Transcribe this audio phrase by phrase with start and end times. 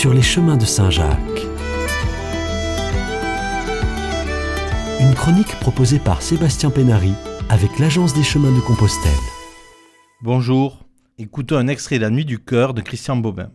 [0.00, 1.46] sur les chemins de Saint-Jacques.
[4.98, 7.12] Une chronique proposée par Sébastien Pénary
[7.50, 9.12] avec l'Agence des chemins de Compostelle.
[10.22, 10.86] Bonjour,
[11.18, 13.50] écoutons un extrait de La Nuit du cœur de Christian Bobin.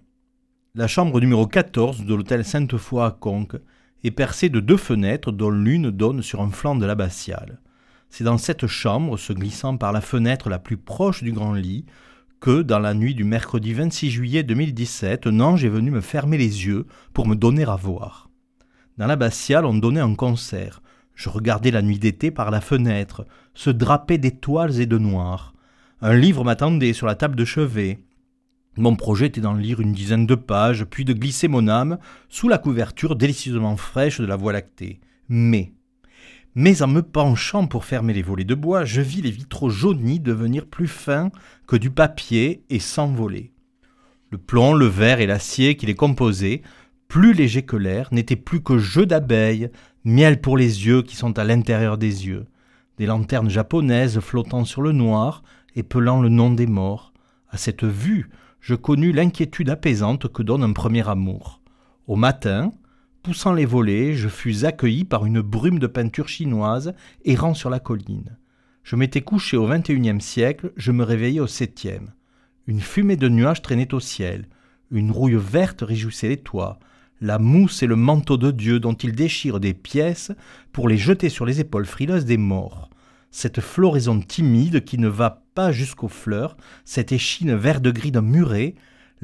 [0.76, 3.58] La chambre numéro 14 de l'hôtel Sainte-Foy à Conques
[4.04, 7.60] est percée de deux fenêtres dont l'une donne sur un flanc de l'abbatiale.
[8.12, 11.88] C'est dans cette chambre, se glissant par la fenêtre la plus proche du grand lit,
[12.46, 16.38] que, dans la nuit du mercredi 26 juillet 2017, un ange est venu me fermer
[16.38, 18.30] les yeux pour me donner à voir.
[19.00, 20.84] Dans l'abbatiale, on donnait un concert.
[21.16, 25.56] Je regardais la nuit d'été par la fenêtre, se draper d'étoiles et de noir.
[26.02, 27.98] Un livre m'attendait sur la table de chevet.
[28.78, 31.98] Mon projet était d'en lire une dizaine de pages, puis de glisser mon âme
[32.30, 35.00] sous la couverture délicieusement fraîche de la Voie lactée.
[35.30, 35.74] Mais,
[36.56, 40.22] mais en me penchant pour fermer les volets de bois, je vis les vitraux jaunis
[40.22, 41.30] devenir plus fins
[41.68, 43.52] que du papier et s'envoler.
[44.32, 46.62] Le plomb, le verre et l'acier qui les composaient,
[47.10, 49.70] plus légers que l'air, n'étaient plus que jeux d'abeilles,
[50.06, 52.46] miel pour les yeux qui sont à l'intérieur des yeux,
[52.98, 55.44] des lanternes japonaises flottant sur le noir,
[55.76, 57.14] épelant le nom des morts.
[57.50, 58.30] À cette vue,
[58.62, 61.62] je connus l'inquiétude apaisante que donne un premier amour.
[62.08, 62.72] Au matin,
[63.26, 67.80] Poussant les volets, je fus accueilli par une brume de peinture chinoise errant sur la
[67.80, 68.38] colline.
[68.84, 72.14] Je m'étais couché au XXIe siècle, je me réveillais au septième.
[72.68, 74.48] Une fumée de nuages traînait au ciel.
[74.92, 76.78] Une rouille verte réjouissait les toits.
[77.20, 80.32] La mousse et le manteau de Dieu dont il déchire des pièces
[80.72, 82.92] pour les jeter sur les épaules frileuses des morts.
[83.32, 88.22] Cette floraison timide qui ne va pas jusqu'aux fleurs, cette échine vert de gris d'un
[88.22, 88.76] muret,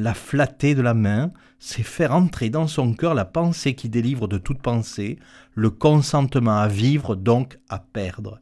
[0.01, 4.27] la flatter de la main, c'est faire entrer dans son cœur la pensée qui délivre
[4.27, 5.19] de toute pensée,
[5.53, 8.41] le consentement à vivre donc à perdre.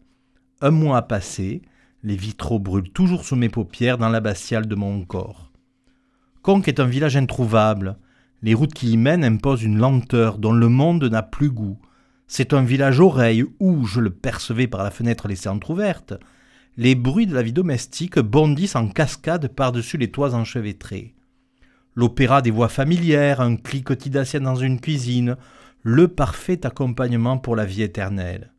[0.62, 1.62] Un mois a passé,
[2.04, 5.52] les vitraux brûlent toujours sous mes paupières dans l'abbatiale de mon corps.
[6.42, 7.98] Conques est un village introuvable.
[8.42, 11.78] Les routes qui y mènent imposent une lenteur dont le monde n'a plus goût.
[12.28, 16.14] C'est un village oreille où, je le percevais par la fenêtre laissée entr'ouverte,
[16.78, 21.16] les bruits de la vie domestique bondissent en cascade par-dessus les toits enchevêtrés
[22.00, 25.36] l'opéra des voix familières, un cliquetis d'assiettes dans une cuisine,
[25.84, 28.54] le parfait accompagnement pour la vie éternelle.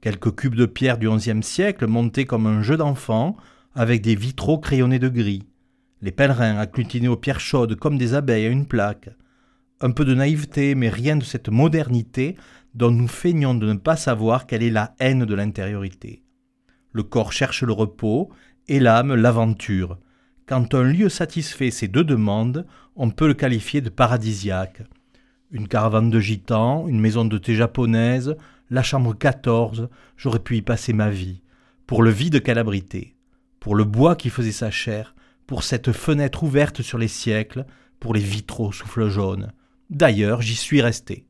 [0.00, 3.36] Quelques cubes de pierre du XIe siècle montés comme un jeu d'enfant,
[3.74, 5.42] avec des vitraux crayonnés de gris.
[6.00, 9.10] Les pèlerins agglutinés aux pierres chaudes comme des abeilles à une plaque.
[9.82, 12.36] Un peu de naïveté, mais rien de cette modernité
[12.74, 16.22] dont nous feignons de ne pas savoir quelle est la haine de l'intériorité.
[16.92, 18.30] Le corps cherche le repos
[18.66, 19.98] et l'âme l'aventure.
[20.46, 24.82] Quand un lieu satisfait ces deux demandes, on peut le qualifier de paradisiaque.
[25.50, 28.36] Une caravane de gitans, une maison de thé japonaise,
[28.70, 31.42] la chambre 14, j'aurais pu y passer ma vie.
[31.88, 33.16] Pour le vide qu'elle abritait,
[33.58, 35.16] pour le bois qui faisait sa chair,
[35.48, 37.66] pour cette fenêtre ouverte sur les siècles,
[37.98, 39.52] pour les vitraux souffle jaune.
[39.90, 41.26] D'ailleurs, j'y suis resté.